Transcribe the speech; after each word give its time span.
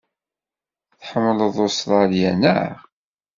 Tḥemmleḍ 0.99 1.55
Ustṛalya, 1.67 2.31
naɣ? 2.41 2.77